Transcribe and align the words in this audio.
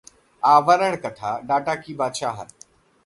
आवरण 0.43 0.95
कथाः 1.03 1.37
डाटा 1.47 1.75
की 1.75 1.93
बादशाहत 1.93 2.53